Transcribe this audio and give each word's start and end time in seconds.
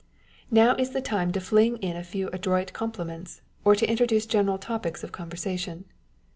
Now 0.49 0.75
is 0.77 0.93
the 0.93 0.99
time 1.01 1.31
to 1.33 1.39
fling 1.39 1.77
in 1.77 1.95
a 1.95 2.03
few 2.03 2.29
adroit 2.29 2.73
compliments, 2.73 3.43
or 3.63 3.75
to 3.75 3.87
introduce 3.87 4.25
general 4.25 4.57
topics 4.57 5.03
of 5.03 5.11
conversation. 5.11 5.85